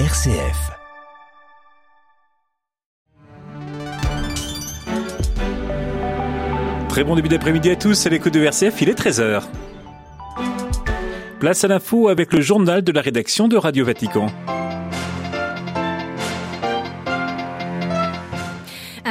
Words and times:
RCF. 0.00 0.72
Très 6.88 7.04
bon 7.04 7.14
début 7.14 7.28
d'après-midi 7.28 7.70
à 7.70 7.76
tous, 7.76 7.94
c'est 7.94 8.10
l'écoute 8.10 8.34
de 8.34 8.40
RCF, 8.40 8.82
il 8.82 8.88
est 8.88 8.98
13h. 8.98 9.44
Place 11.38 11.62
à 11.62 11.68
l'info 11.68 12.08
avec 12.08 12.32
le 12.32 12.40
journal 12.40 12.82
de 12.82 12.90
la 12.90 13.02
rédaction 13.02 13.46
de 13.46 13.56
Radio 13.56 13.84
Vatican. 13.84 14.26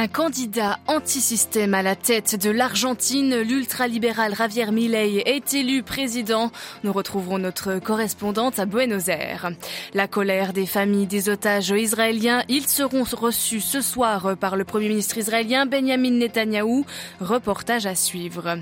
Un 0.04 0.08
candidat 0.08 0.80
anti-système 0.86 1.72
à 1.72 1.80
la 1.80 1.96
tête 1.96 2.38
de 2.38 2.50
l'Argentine, 2.50 3.40
l'ultralibéral 3.40 4.34
Javier 4.36 4.70
Milei 4.70 5.22
est 5.24 5.54
élu 5.54 5.82
président. 5.82 6.50
Nous 6.82 6.92
retrouverons 6.92 7.38
notre 7.38 7.78
correspondante 7.78 8.58
à 8.58 8.66
Buenos 8.66 9.08
Aires. 9.08 9.50
La 9.94 10.06
colère 10.06 10.52
des 10.52 10.66
familles 10.66 11.06
des 11.06 11.30
otages 11.30 11.70
israéliens, 11.70 12.42
ils 12.50 12.66
seront 12.66 13.04
reçus 13.04 13.62
ce 13.62 13.80
soir 13.80 14.36
par 14.36 14.56
le 14.56 14.64
premier 14.64 14.90
ministre 14.90 15.16
israélien 15.16 15.64
Benjamin 15.64 16.10
Netanyahou. 16.10 16.84
Reportage 17.20 17.86
à 17.86 17.94
suivre. 17.94 18.58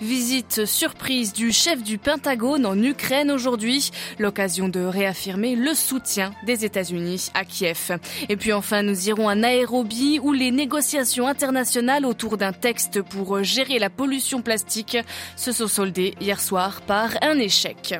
Visite 0.00 0.64
surprise 0.64 1.34
du 1.34 1.52
chef 1.52 1.82
du 1.82 1.98
Pentagone 1.98 2.64
en 2.64 2.82
Ukraine 2.82 3.30
aujourd'hui. 3.30 3.90
L'occasion 4.18 4.70
de 4.70 4.80
réaffirmer 4.80 5.56
le 5.56 5.74
soutien 5.74 6.32
des 6.46 6.64
États-Unis 6.64 7.28
à 7.34 7.44
Kiev. 7.44 7.98
Et 8.30 8.38
puis 8.38 8.54
enfin, 8.54 8.80
nous 8.80 9.10
irons 9.10 9.28
à 9.28 9.34
Nairobi 9.34 10.20
où 10.22 10.32
les 10.32 10.50
négociations 10.50 10.85
négociations 10.86 11.26
internationales 11.26 12.06
autour 12.06 12.36
d'un 12.36 12.52
texte 12.52 13.02
pour 13.02 13.42
gérer 13.42 13.80
la 13.80 13.90
pollution 13.90 14.40
plastique 14.40 14.96
se 15.34 15.50
sont 15.50 15.66
soldées 15.66 16.14
hier 16.20 16.40
soir 16.40 16.80
par 16.80 17.10
un 17.22 17.38
échec. 17.40 17.98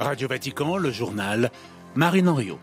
Radio 0.00 0.26
Vatican, 0.26 0.76
le 0.76 0.90
journal 0.90 1.52
Marine 1.94 2.28
Henriot. 2.28 2.58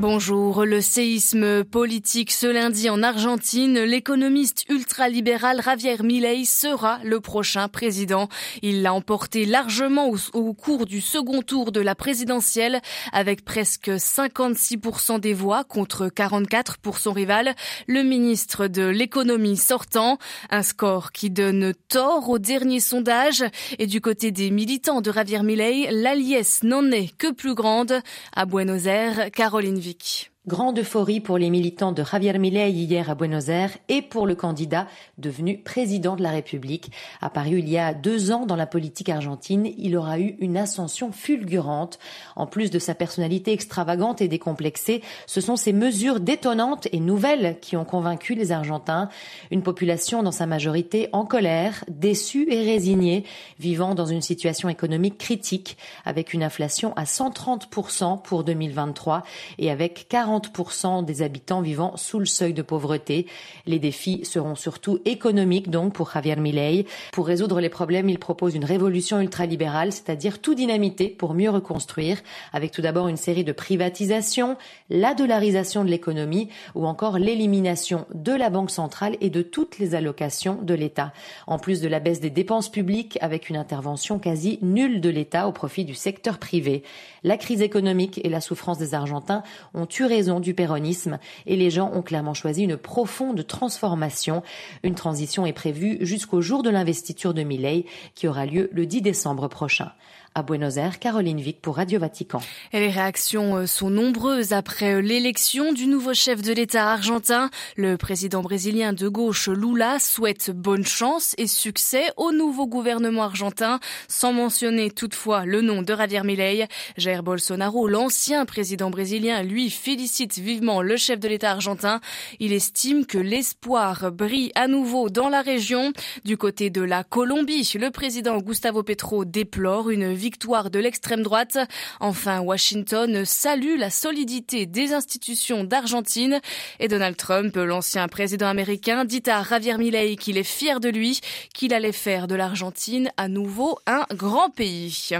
Bonjour. 0.00 0.64
Le 0.64 0.80
séisme 0.80 1.62
politique 1.62 2.30
ce 2.30 2.46
lundi 2.46 2.88
en 2.88 3.02
Argentine, 3.02 3.80
l'économiste 3.80 4.64
ultralibéral 4.70 5.60
Javier 5.62 5.98
Milei 6.02 6.46
sera 6.46 7.00
le 7.04 7.20
prochain 7.20 7.68
président. 7.68 8.30
Il 8.62 8.80
l'a 8.80 8.94
emporté 8.94 9.44
largement 9.44 10.10
au, 10.32 10.54
cours 10.54 10.86
du 10.86 11.02
second 11.02 11.42
tour 11.42 11.70
de 11.70 11.80
la 11.82 11.94
présidentielle 11.94 12.80
avec 13.12 13.44
presque 13.44 13.90
56% 13.90 15.20
des 15.20 15.34
voix 15.34 15.64
contre 15.64 16.08
44 16.08 16.78
pour 16.78 16.96
son 16.96 17.12
rival, 17.12 17.54
le 17.86 18.02
ministre 18.02 18.68
de 18.68 18.86
l'économie 18.86 19.58
sortant. 19.58 20.16
Un 20.48 20.62
score 20.62 21.12
qui 21.12 21.28
donne 21.28 21.74
tort 21.88 22.30
au 22.30 22.38
dernier 22.38 22.80
sondage. 22.80 23.44
Et 23.78 23.86
du 23.86 24.00
côté 24.00 24.30
des 24.30 24.50
militants 24.50 25.02
de 25.02 25.12
Javier 25.12 25.42
Milei, 25.42 25.88
l'alliesse 25.90 26.62
n'en 26.62 26.90
est 26.90 27.14
que 27.18 27.30
plus 27.30 27.54
grande. 27.54 28.00
À 28.34 28.46
Buenos 28.46 28.86
Aires, 28.86 29.30
Caroline 29.30 29.89
Vic. 29.90 30.29
Grande 30.46 30.78
euphorie 30.78 31.20
pour 31.20 31.36
les 31.36 31.50
militants 31.50 31.92
de 31.92 32.02
Javier 32.02 32.38
Milei 32.38 32.70
hier 32.70 33.10
à 33.10 33.14
Buenos 33.14 33.50
Aires 33.50 33.76
et 33.90 34.00
pour 34.00 34.26
le 34.26 34.34
candidat 34.34 34.86
devenu 35.18 35.58
président 35.58 36.16
de 36.16 36.22
la 36.22 36.30
République. 36.30 36.90
Apparu 37.20 37.58
il 37.58 37.68
y 37.68 37.76
a 37.76 37.92
deux 37.92 38.32
ans 38.32 38.46
dans 38.46 38.56
la 38.56 38.66
politique 38.66 39.10
argentine, 39.10 39.68
il 39.76 39.98
aura 39.98 40.18
eu 40.18 40.36
une 40.38 40.56
ascension 40.56 41.12
fulgurante. 41.12 41.98
En 42.36 42.46
plus 42.46 42.70
de 42.70 42.78
sa 42.78 42.94
personnalité 42.94 43.52
extravagante 43.52 44.22
et 44.22 44.28
décomplexée, 44.28 45.02
ce 45.26 45.42
sont 45.42 45.56
ses 45.56 45.74
mesures 45.74 46.20
détonnantes 46.20 46.88
et 46.90 47.00
nouvelles 47.00 47.58
qui 47.60 47.76
ont 47.76 47.84
convaincu 47.84 48.34
les 48.34 48.50
Argentins. 48.50 49.10
Une 49.50 49.62
population 49.62 50.22
dans 50.22 50.32
sa 50.32 50.46
majorité 50.46 51.10
en 51.12 51.26
colère, 51.26 51.84
déçue 51.88 52.50
et 52.50 52.62
résignée, 52.62 53.24
vivant 53.58 53.94
dans 53.94 54.06
une 54.06 54.22
situation 54.22 54.70
économique 54.70 55.18
critique 55.18 55.76
avec 56.06 56.32
une 56.32 56.42
inflation 56.42 56.94
à 56.96 57.04
130% 57.04 58.22
pour 58.22 58.42
2023 58.42 59.22
et 59.58 59.70
avec 59.70 60.06
40 60.08 60.29
40% 60.38 61.04
des 61.04 61.22
habitants 61.22 61.60
vivant 61.60 61.96
sous 61.96 62.18
le 62.18 62.26
seuil 62.26 62.54
de 62.54 62.62
pauvreté. 62.62 63.26
Les 63.66 63.78
défis 63.78 64.24
seront 64.24 64.54
surtout 64.54 65.00
économiques 65.04 65.70
donc 65.70 65.92
pour 65.92 66.10
Javier 66.12 66.36
Milei. 66.36 66.86
Pour 67.12 67.26
résoudre 67.26 67.60
les 67.60 67.68
problèmes, 67.68 68.08
il 68.08 68.18
propose 68.18 68.54
une 68.54 68.64
révolution 68.64 69.20
ultralibérale, 69.20 69.92
c'est-à-dire 69.92 70.40
tout 70.40 70.54
dynamité 70.54 71.08
pour 71.08 71.34
mieux 71.34 71.50
reconstruire, 71.50 72.18
avec 72.52 72.70
tout 72.70 72.82
d'abord 72.82 73.08
une 73.08 73.16
série 73.16 73.44
de 73.44 73.52
privatisations, 73.52 74.56
la 74.88 75.14
dollarisation 75.14 75.84
de 75.84 75.90
l'économie 75.90 76.48
ou 76.74 76.86
encore 76.86 77.18
l'élimination 77.18 78.06
de 78.14 78.32
la 78.32 78.50
Banque 78.50 78.70
centrale 78.70 79.16
et 79.20 79.30
de 79.30 79.42
toutes 79.42 79.78
les 79.78 79.94
allocations 79.94 80.58
de 80.62 80.74
l'État. 80.74 81.12
En 81.46 81.58
plus 81.58 81.80
de 81.80 81.88
la 81.88 82.00
baisse 82.00 82.20
des 82.20 82.30
dépenses 82.30 82.70
publiques 82.70 83.18
avec 83.20 83.48
une 83.48 83.56
intervention 83.56 84.18
quasi 84.18 84.58
nulle 84.62 85.00
de 85.00 85.10
l'État 85.10 85.48
au 85.48 85.52
profit 85.52 85.84
du 85.84 85.94
secteur 85.94 86.38
privé. 86.38 86.82
La 87.22 87.36
crise 87.36 87.62
économique 87.62 88.20
et 88.24 88.28
la 88.28 88.40
souffrance 88.40 88.78
des 88.78 88.94
Argentins 88.94 89.42
ont 89.74 89.86
eu 89.98 90.04
du 90.20 90.54
péronisme 90.54 91.18
et 91.46 91.56
les 91.56 91.70
gens 91.70 91.90
ont 91.92 92.02
clairement 92.02 92.34
choisi 92.34 92.64
une 92.64 92.76
profonde 92.76 93.46
transformation. 93.46 94.42
Une 94.82 94.94
transition 94.94 95.46
est 95.46 95.52
prévue 95.52 95.98
jusqu'au 96.00 96.40
jour 96.40 96.62
de 96.62 96.70
l'investiture 96.70 97.34
de 97.34 97.42
Milei 97.42 97.86
qui 98.14 98.28
aura 98.28 98.46
lieu 98.46 98.68
le 98.72 98.86
10 98.86 99.02
décembre 99.02 99.48
prochain. 99.48 99.92
À 100.36 100.44
Buenos 100.44 100.76
Aires, 100.76 101.00
Caroline 101.00 101.40
Vic 101.40 101.60
pour 101.60 101.74
Radio 101.74 101.98
Vatican. 101.98 102.40
Et 102.72 102.78
les 102.78 102.90
réactions 102.90 103.66
sont 103.66 103.90
nombreuses 103.90 104.52
après 104.52 105.02
l'élection 105.02 105.72
du 105.72 105.88
nouveau 105.88 106.14
chef 106.14 106.40
de 106.40 106.52
l'État 106.52 106.88
argentin. 106.92 107.50
Le 107.76 107.96
président 107.96 108.40
brésilien 108.40 108.92
de 108.92 109.08
gauche 109.08 109.48
Lula 109.48 109.98
souhaite 109.98 110.52
bonne 110.52 110.84
chance 110.84 111.34
et 111.36 111.48
succès 111.48 112.12
au 112.16 112.30
nouveau 112.30 112.68
gouvernement 112.68 113.24
argentin, 113.24 113.80
sans 114.06 114.32
mentionner 114.32 114.92
toutefois 114.92 115.44
le 115.44 115.62
nom 115.62 115.82
de 115.82 115.96
Javier 115.96 116.22
Milei. 116.22 116.68
Jair 116.96 117.24
Bolsonaro, 117.24 117.88
l'ancien 117.88 118.44
président 118.44 118.90
brésilien, 118.90 119.42
lui 119.42 119.68
félicite 119.68 120.38
vivement 120.38 120.80
le 120.80 120.96
chef 120.96 121.18
de 121.18 121.26
l'État 121.26 121.50
argentin. 121.50 122.00
Il 122.38 122.52
estime 122.52 123.04
que 123.04 123.18
l'espoir 123.18 124.12
brille 124.12 124.52
à 124.54 124.68
nouveau 124.68 125.10
dans 125.10 125.28
la 125.28 125.42
région. 125.42 125.92
Du 126.24 126.36
côté 126.36 126.70
de 126.70 126.82
la 126.82 127.02
Colombie, 127.02 127.68
le 127.74 127.90
président 127.90 128.38
Gustavo 128.38 128.84
Petro 128.84 129.24
déplore 129.24 129.90
une 129.90 130.19
victoire 130.20 130.70
de 130.70 130.78
l'extrême 130.78 131.22
droite. 131.22 131.58
Enfin, 131.98 132.40
Washington 132.40 133.24
salue 133.24 133.76
la 133.78 133.90
solidité 133.90 134.66
des 134.66 134.92
institutions 134.92 135.64
d'Argentine 135.64 136.40
et 136.78 136.86
Donald 136.86 137.16
Trump, 137.16 137.56
l'ancien 137.56 138.06
président 138.06 138.46
américain, 138.46 139.04
dit 139.04 139.22
à 139.26 139.42
Javier 139.42 139.78
Milei 139.78 140.16
qu'il 140.16 140.36
est 140.36 140.44
fier 140.44 140.78
de 140.78 140.88
lui, 140.88 141.20
qu'il 141.54 141.74
allait 141.74 141.92
faire 141.92 142.28
de 142.28 142.34
l'Argentine 142.34 143.10
à 143.16 143.28
nouveau 143.28 143.78
un 143.86 144.04
grand 144.14 144.50
pays. 144.50 145.10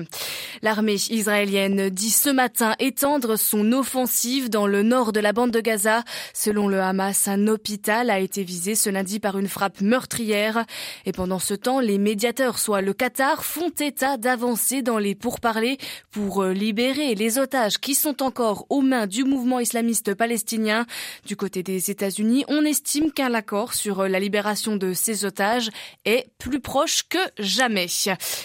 L'armée 0.62 0.98
israélienne 1.08 1.88
dit 1.88 2.10
ce 2.10 2.28
matin 2.28 2.74
étendre 2.78 3.36
son 3.36 3.72
offensive 3.72 4.50
dans 4.50 4.66
le 4.66 4.82
nord 4.82 5.12
de 5.12 5.20
la 5.20 5.32
bande 5.32 5.50
de 5.50 5.60
Gaza. 5.60 6.04
Selon 6.34 6.68
le 6.68 6.80
Hamas, 6.80 7.28
un 7.28 7.46
hôpital 7.46 8.10
a 8.10 8.20
été 8.20 8.42
visé 8.42 8.74
ce 8.74 8.90
lundi 8.90 9.20
par 9.20 9.38
une 9.38 9.48
frappe 9.48 9.80
meurtrière. 9.80 10.64
Et 11.06 11.12
pendant 11.12 11.38
ce 11.38 11.54
temps, 11.54 11.80
les 11.80 11.98
médiateurs, 11.98 12.58
soit 12.58 12.82
le 12.82 12.92
Qatar, 12.92 13.44
font 13.44 13.70
état 13.80 14.16
d'avancer 14.16 14.82
dans 14.82 14.89
les 14.98 15.14
pourparlers 15.14 15.78
pour 16.10 16.44
libérer 16.44 17.14
les 17.14 17.38
otages 17.38 17.78
qui 17.78 17.94
sont 17.94 18.22
encore 18.22 18.66
aux 18.68 18.80
mains 18.80 19.06
du 19.06 19.24
mouvement 19.24 19.60
islamiste 19.60 20.14
palestinien. 20.14 20.86
Du 21.26 21.36
côté 21.36 21.62
des 21.62 21.90
États-Unis, 21.90 22.44
on 22.48 22.64
estime 22.64 23.12
qu'un 23.12 23.34
accord 23.34 23.74
sur 23.74 24.08
la 24.08 24.20
libération 24.20 24.76
de 24.76 24.92
ces 24.92 25.24
otages 25.24 25.70
est 26.04 26.28
plus 26.38 26.60
proche 26.60 27.02
que 27.08 27.18
jamais. 27.38 27.86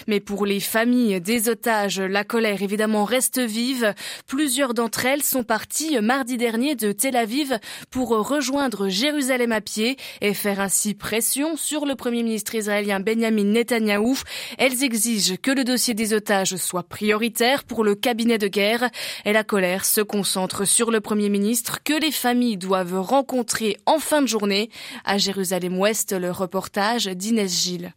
Mais 0.06 0.20
pour 0.20 0.46
les 0.46 0.60
familles 0.60 1.20
des 1.20 1.48
otages, 1.48 2.00
la 2.00 2.24
colère 2.24 2.62
évidemment 2.62 3.04
reste 3.04 3.38
vive. 3.38 3.94
Plusieurs 4.26 4.74
d'entre 4.74 5.06
elles 5.06 5.22
sont 5.22 5.44
parties 5.44 5.98
mardi 6.00 6.36
dernier 6.36 6.74
de 6.74 6.92
Tel 6.92 7.16
Aviv 7.16 7.58
pour 7.90 8.08
rejoindre 8.08 8.88
Jérusalem 8.88 9.52
à 9.52 9.60
pied 9.60 9.96
et 10.20 10.34
faire 10.34 10.60
ainsi 10.60 10.94
pression 10.94 11.56
sur 11.56 11.86
le 11.86 11.94
premier 11.94 12.22
ministre 12.22 12.54
israélien 12.54 13.00
Benjamin 13.00 13.44
Netanyahou. 13.44 14.16
Elles 14.58 14.84
exigent 14.84 15.36
que 15.40 15.50
le 15.50 15.64
dossier 15.64 15.94
des 15.94 16.12
otages 16.12 16.35
soit 16.44 16.82
prioritaire 16.82 17.64
pour 17.64 17.84
le 17.84 17.94
cabinet 17.94 18.38
de 18.38 18.48
guerre 18.48 18.90
et 19.24 19.32
la 19.32 19.44
colère 19.44 19.84
se 19.84 20.00
concentre 20.00 20.64
sur 20.64 20.90
le 20.90 21.00
Premier 21.00 21.28
ministre 21.28 21.82
que 21.82 21.98
les 21.98 22.12
familles 22.12 22.58
doivent 22.58 23.00
rencontrer 23.00 23.76
en 23.86 23.98
fin 23.98 24.22
de 24.22 24.26
journée. 24.26 24.70
À 25.04 25.18
Jérusalem-Ouest, 25.18 26.12
le 26.12 26.30
reportage 26.30 27.06
d'Inès 27.06 27.50
Gilles. 27.50 27.94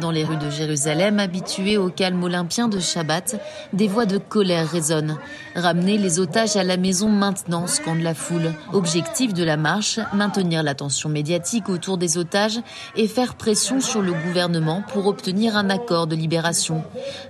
Dans 0.00 0.10
les 0.10 0.24
rues 0.24 0.36
de 0.36 0.50
Jérusalem, 0.50 1.18
habituées 1.18 1.78
au 1.78 1.88
calme 1.88 2.22
olympien 2.22 2.68
de 2.68 2.80
Shabbat, 2.80 3.40
des 3.72 3.86
voix 3.86 4.06
de 4.06 4.18
colère 4.18 4.68
résonnent. 4.68 5.18
Ramener 5.54 5.98
les 5.98 6.18
otages 6.18 6.56
à 6.56 6.64
la 6.64 6.76
maison 6.76 7.08
maintenant, 7.08 7.66
scande 7.66 8.00
la 8.00 8.14
foule. 8.14 8.52
Objectif 8.72 9.32
de 9.34 9.44
la 9.44 9.56
marche, 9.56 10.00
maintenir 10.12 10.62
l'attention 10.62 11.08
médiatique 11.08 11.68
autour 11.68 11.96
des 11.96 12.18
otages 12.18 12.58
et 12.96 13.06
faire 13.06 13.34
pression 13.34 13.80
sur 13.80 14.02
le 14.02 14.12
gouvernement 14.12 14.82
pour 14.92 15.06
obtenir 15.06 15.56
un 15.56 15.70
accord 15.70 16.06
de 16.06 16.16
libération. 16.16 16.82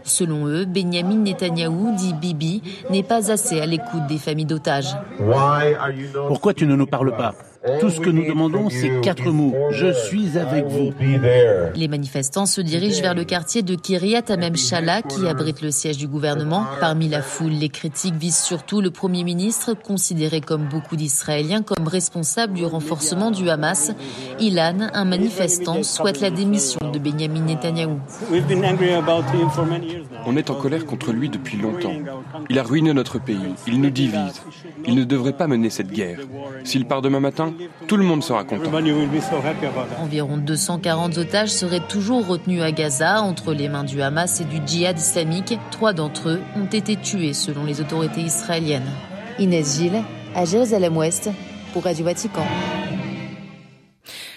Selon 0.03 0.47
eux, 0.47 0.65
Benjamin 0.65 1.17
Netanyahou, 1.17 1.95
dit 1.97 2.15
Bibi, 2.15 2.63
n'est 2.91 3.03
pas 3.03 3.31
assez 3.31 3.61
à 3.61 3.67
l'écoute 3.67 4.07
des 4.09 4.19
familles 4.19 4.47
d'otages. 4.47 4.97
Pourquoi 6.29 6.55
tu 6.55 6.67
ne 6.67 6.77
nous 6.77 6.87
parles 6.87 7.17
pas? 7.17 7.35
Tout 7.81 7.89
ce 7.89 7.99
que 7.99 8.11
nous 8.11 8.27
demandons, 8.27 8.69
c'est 8.69 9.01
quatre 9.01 9.31
mots. 9.31 9.55
Je 9.71 9.91
suis 9.91 10.37
avec 10.37 10.67
vous. 10.67 10.93
Les 11.75 11.89
manifestants 11.89 12.45
se 12.45 12.61
dirigent 12.61 13.01
vers 13.01 13.15
le 13.15 13.25
quartier 13.25 13.63
de 13.63 13.75
Kiryat 13.75 14.25
Amem 14.29 14.55
Shala 14.55 15.01
qui 15.01 15.27
abrite 15.27 15.63
le 15.63 15.71
siège 15.71 15.97
du 15.97 16.07
gouvernement. 16.07 16.67
Parmi 16.79 17.09
la 17.09 17.23
foule, 17.23 17.53
les 17.53 17.71
critiques 17.71 18.17
visent 18.17 18.37
surtout 18.39 18.83
le 18.83 18.91
Premier 18.91 19.25
ministre, 19.25 19.73
considéré 19.73 20.43
comme 20.43 20.65
beaucoup 20.65 20.97
d'Israéliens 20.97 21.63
comme 21.63 21.89
responsable 21.89 22.53
du 22.53 22.67
renforcement 22.67 23.31
du 23.31 23.49
Hamas. 23.49 23.93
Ilan, 24.39 24.91
un 24.93 25.05
manifestant, 25.07 25.83
souhaite 25.83 26.21
la 26.21 26.31
démission 26.31 26.91
de 26.91 26.99
Benjamin 26.99 27.41
Netanyahou. 27.41 27.99
On 30.27 30.37
est 30.37 30.51
en 30.51 30.55
colère 30.55 30.85
contre 30.85 31.13
lui 31.13 31.31
depuis 31.31 31.57
longtemps. 31.57 31.95
Il 32.51 32.59
a 32.59 32.63
ruiné 32.63 32.93
notre 32.93 33.19
pays, 33.19 33.55
il 33.67 33.81
nous 33.81 33.91
divise. 33.91 34.43
Il 34.87 34.97
ne 34.97 35.05
devrait 35.05 35.33
pas 35.33 35.47
mener 35.47 35.71
cette 35.71 35.91
guerre. 35.91 36.19
S'il 36.65 36.87
part 36.87 37.01
demain 37.01 37.21
matin, 37.21 37.54
tout 37.87 37.97
le 37.97 38.05
monde 38.05 38.23
sera 38.23 38.45
content. 38.45 38.71
Environ 40.03 40.37
240 40.37 41.19
otages 41.19 41.51
seraient 41.51 41.87
toujours 41.87 42.27
retenus 42.27 42.63
à 42.63 42.73
Gaza 42.73 43.23
entre 43.23 43.53
les 43.53 43.69
mains 43.69 43.85
du 43.85 44.03
Hamas 44.03 44.41
et 44.41 44.45
du 44.45 44.61
djihad 44.67 44.99
islamique. 44.99 45.59
Trois 45.71 45.93
d'entre 45.93 46.31
eux 46.31 46.41
ont 46.57 46.67
été 46.67 46.97
tués 46.97 47.33
selon 47.33 47.65
les 47.65 47.81
autorités 47.81 48.21
israéliennes. 48.21 48.91
Inès 49.39 49.79
Gilles, 49.79 50.03
à 50.35 50.45
Jérusalem-Ouest, 50.45 51.31
pour 51.73 51.85
Radio 51.85 52.05
Vatican. 52.05 52.45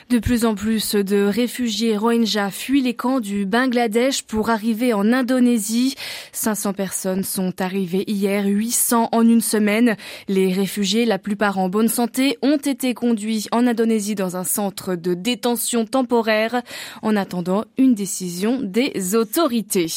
De 0.10 0.20
plus 0.20 0.46
en 0.46 0.56
plus 0.56 0.96
de 0.96 1.26
réfugiés 1.26 1.98
Rohingyas 1.98 2.52
fuient 2.52 2.82
les 2.82 2.94
camps 2.94 3.20
du 3.20 3.46
Bangladesh 3.46 4.22
pour 4.22 4.50
arriver 4.50 4.94
en 4.94 5.12
Indonésie. 5.12 5.96
500 6.32 6.72
personnes 6.72 7.26
sont 7.26 7.60
arrivées 7.60 8.06
hier, 8.08 8.46
800 8.46 9.10
en 9.12 9.28
une 9.28 9.42
semaine. 9.42 9.98
Les 10.30 10.54
réfugiés, 10.54 11.04
la 11.04 11.20
plupart 11.20 11.58
en 11.58 11.68
bonne 11.68 11.90
santé, 11.90 12.38
ont 12.42 12.56
été 12.56 12.94
conduits 12.94 13.48
en 13.52 13.68
Indonésie 13.68 14.16
dans 14.16 14.38
un 14.38 14.46
centre 14.46 14.96
de 14.96 15.14
détention 15.14 15.84
temporaire 15.84 16.62
en 17.02 17.18
attendant 17.18 17.66
une 17.78 17.94
décision 17.94 18.62
des 18.62 19.14
autorités. 19.14 19.88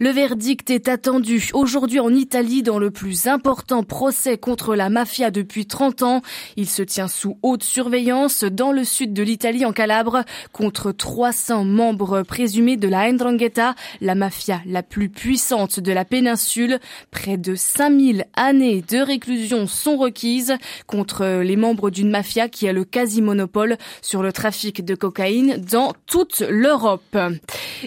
Le 0.00 0.08
verdict 0.08 0.70
est 0.70 0.88
attendu 0.88 1.50
aujourd'hui 1.52 2.00
en 2.00 2.14
Italie 2.14 2.62
dans 2.62 2.78
le 2.78 2.90
plus 2.90 3.26
important 3.26 3.82
procès 3.82 4.38
contre 4.38 4.74
la 4.74 4.88
mafia 4.88 5.30
depuis 5.30 5.66
30 5.66 6.02
ans. 6.02 6.22
Il 6.56 6.70
se 6.70 6.82
tient 6.82 7.08
sous 7.08 7.38
haute 7.42 7.64
surveillance 7.64 8.42
dans 8.42 8.72
le 8.72 8.84
sud 8.84 9.12
de 9.12 9.25
l'Italie 9.26 9.66
en 9.66 9.72
Calabre 9.72 10.24
contre 10.52 10.92
300 10.92 11.64
membres 11.64 12.22
présumés 12.22 12.76
de 12.76 12.88
la 12.88 13.10
Ndrangheta, 13.12 13.74
la 14.00 14.14
mafia 14.14 14.62
la 14.66 14.82
plus 14.82 15.08
puissante 15.08 15.80
de 15.80 15.92
la 15.92 16.04
péninsule. 16.04 16.78
Près 17.10 17.36
de 17.36 17.54
5000 17.54 18.26
années 18.34 18.82
de 18.88 18.98
réclusion 18.98 19.66
sont 19.66 19.96
requises 19.96 20.54
contre 20.86 21.42
les 21.42 21.56
membres 21.56 21.90
d'une 21.90 22.08
mafia 22.08 22.48
qui 22.48 22.68
a 22.68 22.72
le 22.72 22.84
quasi-monopole 22.84 23.76
sur 24.00 24.22
le 24.22 24.32
trafic 24.32 24.84
de 24.84 24.94
cocaïne 24.94 25.56
dans 25.56 25.92
toute 26.06 26.40
l'Europe. 26.48 27.18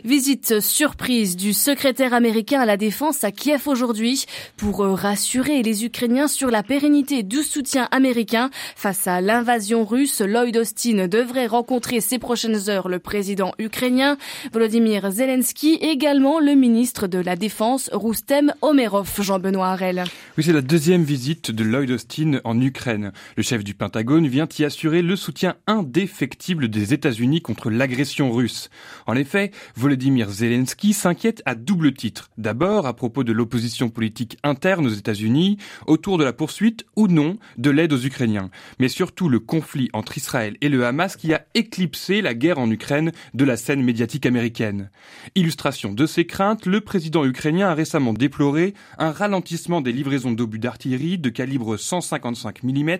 Visite 0.03 0.59
surprise 0.59 1.37
du 1.37 1.53
secrétaire 1.53 2.13
américain 2.13 2.59
à 2.59 2.65
la 2.65 2.77
défense 2.77 3.23
à 3.23 3.31
Kiev 3.31 3.67
aujourd'hui 3.67 4.25
pour 4.57 4.79
rassurer 4.79 5.63
les 5.63 5.85
Ukrainiens 5.85 6.27
sur 6.27 6.51
la 6.51 6.63
pérennité 6.63 7.23
du 7.23 7.43
soutien 7.43 7.87
américain 7.91 8.49
face 8.75 9.07
à 9.07 9.21
l'invasion 9.21 9.85
russe. 9.85 10.21
Lloyd 10.21 10.57
Austin 10.57 11.07
devrait 11.07 11.28
rencontrer 11.47 12.01
ces 12.01 12.19
prochaines 12.19 12.69
heures 12.69 12.89
le 12.89 12.99
président 12.99 13.53
ukrainien 13.59 14.17
Volodymyr 14.51 15.11
Zelensky, 15.11 15.75
également 15.81 16.39
le 16.39 16.53
ministre 16.55 17.07
de 17.07 17.19
la 17.19 17.35
Défense 17.35 17.89
Roustem 17.93 18.53
Omerov. 18.61 19.09
Jean-Benoît 19.21 19.69
Harel. 19.69 20.03
Oui, 20.37 20.43
c'est 20.43 20.53
la 20.53 20.61
deuxième 20.61 21.03
visite 21.03 21.51
de 21.51 21.63
Lloyd 21.63 21.91
Austin 21.91 22.39
en 22.43 22.59
Ukraine. 22.59 23.11
Le 23.35 23.43
chef 23.43 23.63
du 23.63 23.73
Pentagone 23.73 24.27
vient 24.27 24.47
y 24.57 24.63
assurer 24.63 25.01
le 25.01 25.15
soutien 25.15 25.55
indéfectible 25.67 26.69
des 26.69 26.93
États-Unis 26.93 27.41
contre 27.41 27.69
l'agression 27.69 28.31
russe. 28.31 28.69
En 29.07 29.15
effet, 29.15 29.51
Volodymyr 29.75 30.29
Zelensky 30.29 30.93
s'inquiète 30.93 31.41
à 31.45 31.55
double 31.55 31.93
titre. 31.93 32.29
D'abord, 32.37 32.87
à 32.87 32.93
propos 32.95 33.23
de 33.23 33.31
l'opposition 33.31 33.89
politique 33.89 34.37
interne 34.43 34.85
aux 34.85 34.89
États-Unis, 34.89 35.57
autour 35.87 36.17
de 36.17 36.23
la 36.23 36.33
poursuite 36.33 36.85
ou 36.95 37.07
non 37.07 37.37
de 37.57 37.69
l'aide 37.69 37.93
aux 37.93 37.99
Ukrainiens. 37.99 38.49
Mais 38.79 38.87
surtout 38.87 39.29
le 39.29 39.39
conflit 39.39 39.89
entre 39.93 40.17
Israël 40.17 40.55
et 40.61 40.69
le 40.69 40.85
Hamas 40.85 41.15
qui 41.19 41.33
a 41.33 41.45
éclipsé 41.53 42.21
la 42.21 42.33
guerre 42.33 42.59
en 42.59 42.71
Ukraine 42.71 43.11
de 43.33 43.43
la 43.43 43.57
scène 43.57 43.83
médiatique 43.83 44.25
américaine. 44.25 44.89
Illustration 45.35 45.91
de 45.91 46.05
ces 46.05 46.25
craintes, 46.25 46.65
le 46.65 46.79
président 46.79 47.25
ukrainien 47.25 47.67
a 47.67 47.73
récemment 47.73 48.13
déploré 48.13 48.73
un 48.97 49.11
ralentissement 49.11 49.81
des 49.81 49.91
livraisons 49.91 50.31
d'obus 50.31 50.59
d'artillerie 50.59 51.17
de 51.17 51.29
calibre 51.29 51.75
155 51.75 52.63
mm, 52.63 52.97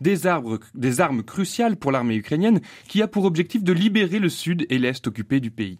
des, 0.00 0.16
des 0.74 1.00
armes 1.00 1.22
cruciales 1.22 1.76
pour 1.76 1.92
l'armée 1.92 2.16
ukrainienne 2.16 2.60
qui 2.88 3.02
a 3.02 3.06
pour 3.06 3.24
objectif 3.24 3.62
de 3.62 3.72
libérer 3.72 4.18
le 4.18 4.30
sud 4.30 4.66
et 4.68 4.78
l'est 4.78 5.06
occupés 5.06 5.38
du 5.38 5.52
pays. 5.52 5.78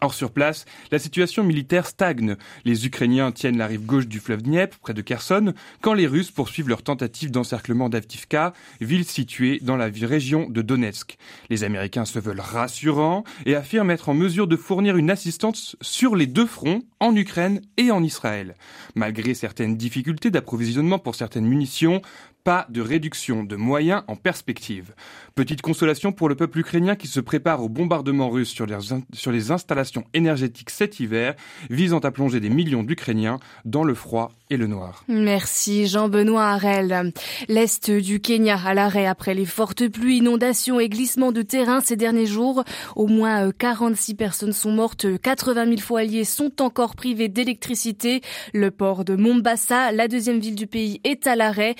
Or, 0.00 0.14
sur 0.14 0.30
place, 0.30 0.64
la 0.92 1.00
situation 1.00 1.42
militaire 1.42 1.86
stagne. 1.86 2.36
Les 2.64 2.86
Ukrainiens 2.86 3.32
tiennent 3.32 3.58
la 3.58 3.66
rive 3.66 3.84
gauche 3.84 4.06
du 4.06 4.20
fleuve 4.20 4.42
Dniepr, 4.42 4.78
près 4.78 4.94
de 4.94 5.02
Kherson, 5.02 5.54
quand 5.80 5.94
les 5.94 6.06
Russes 6.06 6.30
poursuivent 6.30 6.68
leur 6.68 6.82
tentative 6.82 7.32
d'encerclement 7.32 7.88
d'Avtivka, 7.88 8.52
ville 8.80 9.04
située 9.04 9.58
dans 9.60 9.76
la 9.76 9.86
région 9.86 10.48
de 10.48 10.62
Donetsk. 10.62 11.18
Les 11.50 11.64
Américains 11.64 12.04
se 12.04 12.20
veulent 12.20 12.40
rassurants 12.40 13.24
et 13.44 13.56
affirment 13.56 13.90
être 13.90 14.08
en 14.08 14.14
mesure 14.14 14.46
de 14.46 14.56
fournir 14.56 14.96
une 14.96 15.10
assistance 15.10 15.76
sur 15.80 16.14
les 16.14 16.26
deux 16.26 16.46
fronts, 16.46 16.82
en 17.00 17.14
Ukraine 17.14 17.60
et 17.76 17.90
en 17.90 18.02
Israël. 18.02 18.54
Malgré 18.94 19.34
certaines 19.34 19.76
difficultés 19.76 20.30
d'approvisionnement 20.30 20.98
pour 20.98 21.14
certaines 21.14 21.46
munitions, 21.46 22.02
pas 22.48 22.66
de 22.70 22.80
réduction 22.80 23.44
de 23.44 23.56
moyens 23.56 24.04
en 24.06 24.16
perspective. 24.16 24.94
Petite 25.34 25.60
consolation 25.60 26.12
pour 26.12 26.30
le 26.30 26.34
peuple 26.34 26.60
ukrainien 26.60 26.96
qui 26.96 27.06
se 27.06 27.20
prépare 27.20 27.62
au 27.62 27.68
bombardement 27.68 28.30
russe 28.30 28.48
sur 28.48 28.64
les, 28.64 28.78
sur 29.12 29.30
les 29.30 29.50
installations 29.50 30.04
énergétiques 30.14 30.70
cet 30.70 30.98
hiver, 30.98 31.34
visant 31.68 31.98
à 31.98 32.10
plonger 32.10 32.40
des 32.40 32.48
millions 32.48 32.82
d'Ukrainiens 32.82 33.38
dans 33.66 33.84
le 33.84 33.92
froid 33.92 34.32
et 34.48 34.56
le 34.56 34.66
noir. 34.66 35.04
Merci 35.08 35.86
Jean-Benoît 35.86 36.46
Harel. 36.46 37.12
L'Est 37.48 37.90
du 37.90 38.20
Kenya 38.20 38.58
à 38.64 38.72
l'arrêt 38.72 39.04
après 39.04 39.34
les 39.34 39.44
fortes 39.44 39.86
pluies, 39.86 40.16
inondations 40.16 40.80
et 40.80 40.88
glissements 40.88 41.32
de 41.32 41.42
terrain 41.42 41.80
ces 41.80 41.96
derniers 41.96 42.24
jours. 42.24 42.64
Au 42.96 43.06
moins 43.06 43.50
46 43.50 44.12
euh, 44.12 44.16
personnes 44.16 44.52
sont 44.54 44.72
mortes, 44.72 45.06
80 45.20 45.66
000 45.66 45.76
foyers 45.78 46.24
sont 46.24 46.62
encore 46.62 46.96
privés 46.96 47.28
d'électricité. 47.28 48.22
Le 48.54 48.70
port 48.70 49.04
de 49.04 49.16
Mombasa, 49.16 49.92
la 49.92 50.08
deuxième 50.08 50.40
ville 50.40 50.54
du 50.54 50.66
pays, 50.66 51.00
est 51.04 51.26
à 51.26 51.36
l'arrêt 51.36 51.74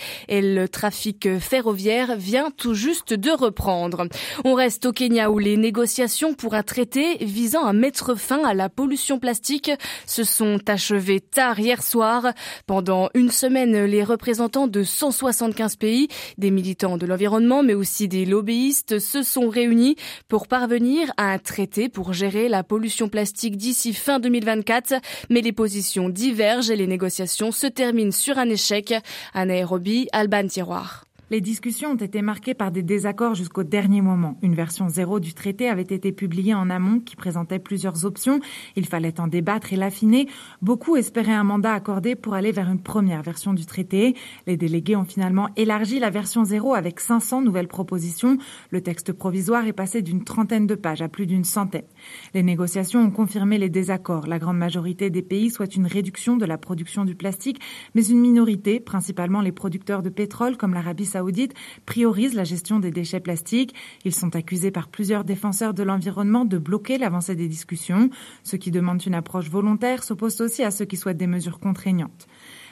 trafic 0.66 1.38
ferroviaire 1.38 2.16
vient 2.16 2.50
tout 2.50 2.75
juste 2.75 3.14
de 3.14 3.31
reprendre. 3.31 4.08
On 4.44 4.55
reste 4.55 4.87
au 4.87 4.93
Kenya 4.93 5.31
où 5.31 5.38
les 5.38 5.56
négociations 5.56 6.34
pour 6.34 6.55
un 6.55 6.62
traité 6.62 7.16
visant 7.20 7.64
à 7.64 7.72
mettre 7.72 8.14
fin 8.14 8.44
à 8.44 8.55
la 8.55 8.69
pollution 8.69 9.19
plastique 9.19 9.70
se 10.06 10.25
sont 10.25 10.58
achevées 10.69 11.20
tard 11.20 11.58
hier 11.58 11.82
soir. 11.82 12.32
Pendant 12.67 13.10
une 13.15 13.31
semaine, 13.31 13.84
les 13.84 14.05
représentants 14.05 14.67
de 14.67 14.82
175 14.82 15.77
pays, 15.77 16.08
des 16.38 16.50
militants 16.50 16.96
de 16.96 17.06
l'environnement, 17.06 17.62
mais 17.62 17.74
aussi 17.74 18.08
des 18.08 18.24
lobbyistes, 18.24 18.98
se 18.98 19.22
sont 19.22 19.48
réunis 19.48 19.96
pour 20.29 20.48
parvenir 20.48 21.12
à 21.17 21.32
un 21.32 21.38
traité 21.38 21.88
pour 21.88 22.12
gérer 22.12 22.48
la 22.48 22.65
pollution 22.65 23.08
plastique 23.08 23.56
d'ici 23.56 23.93
fin 23.93 24.19
2024. 24.19 24.94
Mais 25.31 25.41
les 25.41 25.53
positions 25.53 26.08
divergent 26.08 26.70
et 26.70 26.77
les 26.77 26.86
négociations 26.86 27.53
se 27.53 27.67
terminent 27.67 28.12
sur 28.12 28.38
un 28.38 28.48
échec. 28.48 28.94
À 29.34 29.44
Nairobi, 29.44 30.08
Alban 30.12 30.47
Tiroir. 30.48 31.07
Les 31.31 31.43
discussions 31.43 31.91
ont 31.91 31.97
été 31.97 32.23
marquées 32.23 32.55
par 32.55 32.70
des 32.70 32.82
désaccords 32.82 33.35
jusqu'au 33.35 33.63
dernier 33.63 34.01
moment. 34.01 34.39
Une 34.41 34.55
version 34.55 34.89
zéro 34.89 35.20
du 35.20 35.35
traité 35.35 35.69
avait 35.69 35.82
été 35.82 36.11
publiée 36.11 36.55
en 36.55 36.70
amont 36.70 37.01
qui 37.01 37.17
présentait 37.17 37.58
plusieurs 37.58 38.06
options. 38.06 38.41
Il 38.77 38.87
fallait 38.87 39.20
en 39.20 39.27
débattre 39.27 39.75
et 39.75 39.77
l'affiner. 39.77 40.27
Beaucoup 40.63 40.97
espéraient 40.97 41.35
un 41.35 41.44
mandat 41.44 41.75
accordé 41.75 42.15
pour 42.15 42.32
aller 42.32 42.51
vers 42.51 42.70
une 42.70 42.81
première 42.81 43.23
version 43.23 43.53
du 43.53 43.67
traité. 43.67 44.15
Les 44.47 44.56
délégués 44.56 44.97
ont 44.97 45.05
finalement 45.05 45.51
élargi 45.55 45.99
la 45.99 46.08
version 46.08 46.44
zéro 46.44 46.73
avec 46.73 46.99
500 46.99 47.43
nouvelles 47.43 47.69
propositions. 47.69 48.39
Le 48.70 48.81
texte 48.81 49.13
provisoire 49.13 49.67
est 49.67 49.75
passé 49.75 50.01
d'une 50.01 50.25
trentaine 50.25 50.67
de 50.67 50.77
pages 50.77 51.03
à 51.03 51.08
plus 51.08 51.27
d'une 51.27 51.44
centaine. 51.44 51.85
Les 52.32 52.43
négociations 52.43 53.03
ont 53.03 53.11
confirmé 53.11 53.58
les 53.58 53.69
désaccords. 53.69 54.29
La 54.29 54.39
grande 54.39 54.56
majorité 54.56 55.11
des 55.11 55.20
pays 55.23 55.51
souhaitent 55.51 55.77
une 55.77 55.87
réduction 55.89 56.39
de 56.39 56.47
la 56.47 56.56
production 56.56 57.05
du 57.05 57.15
plastique, 57.15 57.61
mais 57.94 58.06
une 58.06 58.20
minorité, 58.20 58.81
principalement 58.81 59.43
les 59.43 59.53
producteurs 59.53 60.03
de 60.03 60.08
pétrole 60.08 60.56
comme 60.56 60.73
l'Arabie 60.73 61.05
saoudite, 61.05 61.18
saoudite 61.19 61.55
priorise 61.84 62.34
la 62.34 62.44
gestion 62.44 62.79
des 62.79 62.91
déchets 62.91 63.20
plastiques. 63.20 63.75
Ils 64.05 64.15
sont 64.15 64.37
accusés 64.37 64.70
par 64.70 64.89
plusieurs 64.89 65.25
défenseurs 65.25 65.75
de 65.75 65.82
l'environnement 65.82 66.44
de 66.44 66.58
bloquer 66.58 66.96
l'avancée 66.96 67.34
des 67.34 67.48
discussions. 67.48 68.10
Ceux 68.44 68.58
qui 68.58 68.70
demandent 68.70 69.05
une 69.05 69.15
approche 69.15 69.51
volontaire 69.51 70.05
s'opposent 70.05 70.41
aussi 70.41 70.63
à 70.63 70.70
ceux 70.70 70.84
qui 70.84 70.96
souhaitent 70.96 71.17
des 71.17 71.27
mesures 71.27 71.58
contraignantes. 71.58 72.29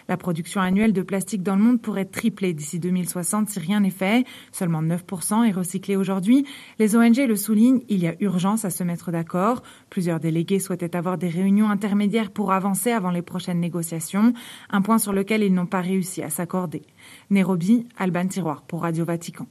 La 0.09 0.17
production 0.17 0.61
annuelle 0.61 0.93
de 0.93 1.03
plastique 1.03 1.43
dans 1.43 1.57
le 1.57 1.63
monde 1.63 1.81
pourrait 1.81 2.05
tripler 2.05 2.55
d'ici 2.55 2.79
2060 2.79 3.49
si 3.49 3.59
rien 3.59 3.81
n'est 3.81 3.91
fait. 3.91 4.25
Seulement 4.53 4.83
9% 4.83 5.45
est 5.45 5.53
recyclé 5.53 5.97
aujourd'hui. 5.97 6.47
Les 6.79 6.97
ONG 6.97 7.17
le 7.17 7.37
soulignent, 7.37 7.83
il 7.89 7.99
y 7.99 8.07
a 8.07 8.15
urgence 8.21 8.65
à 8.65 8.71
se 8.71 8.85
mettre 8.85 9.11
d'accord. 9.11 9.63
Plusieurs 9.91 10.21
délégués 10.21 10.61
souhaitaient 10.61 10.97
avoir 10.97 11.19
des 11.19 11.29
réunions 11.29 11.71
intermédiaires 11.71 12.31
pour 12.31 12.53
avancer 12.53 12.93
avant 12.93 13.11
les 13.11 13.23
prochaines 13.23 13.61
négociations, 13.61 14.33
un 14.71 14.83
point 14.83 14.99
sur 14.99 15.13
lequel 15.13 15.43
ils 15.43 15.55
n'ont 15.55 15.67
pas 15.67 15.81
réussi 15.81 16.23
à 16.23 16.31
s'accorder. 16.31 16.83
Nairobi, 17.31 17.87
Alban 17.99 18.27
Tiroir 18.27 18.63
pour 18.63 18.83
Radio 18.83 19.05
Vatican. 19.05 19.47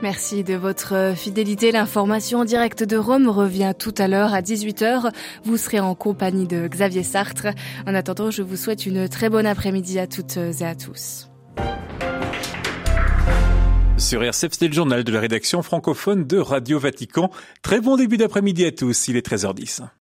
Merci 0.00 0.44
de 0.44 0.54
votre 0.54 1.14
fidélité. 1.16 1.72
L'information 1.72 2.40
en 2.40 2.44
direct 2.44 2.84
de 2.84 2.96
Rome 2.96 3.28
revient 3.28 3.72
tout 3.76 3.94
à 3.98 4.06
l'heure 4.06 4.32
à 4.32 4.42
18h. 4.42 5.12
Vous 5.42 5.56
serez 5.56 5.80
en 5.80 5.96
compagnie 5.96 6.46
de 6.46 6.68
Xavier 6.68 7.02
Sartre. 7.02 7.48
En 7.84 7.94
attendant, 7.94 8.30
je 8.30 8.42
vous 8.42 8.56
souhaite 8.56 8.86
une 8.86 9.08
très 9.08 9.28
bonne 9.28 9.46
après-midi 9.46 9.98
à 9.98 10.06
toutes 10.06 10.36
et 10.36 10.64
à 10.64 10.76
tous. 10.76 11.28
Sur 13.96 14.22
RCF, 14.22 14.52
c'était 14.52 14.68
le 14.68 14.74
journal 14.74 15.02
de 15.02 15.10
la 15.10 15.18
rédaction 15.18 15.62
francophone 15.62 16.24
de 16.24 16.38
Radio 16.38 16.78
Vatican. 16.78 17.32
Très 17.62 17.80
bon 17.80 17.96
début 17.96 18.16
d'après-midi 18.16 18.64
à 18.64 18.70
tous, 18.70 19.08
il 19.08 19.16
est 19.16 19.26
13h10. 19.26 19.88